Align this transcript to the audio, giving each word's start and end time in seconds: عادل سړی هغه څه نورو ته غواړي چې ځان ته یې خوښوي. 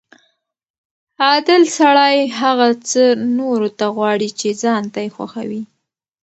عادل 1.25 1.63
سړی 1.77 2.17
هغه 2.41 2.67
څه 2.89 3.03
نورو 3.37 3.69
ته 3.79 3.85
غواړي 3.95 4.29
چې 4.39 4.49
ځان 4.63 4.83
ته 4.93 4.99
یې 5.05 5.09
خوښوي. 5.15 5.63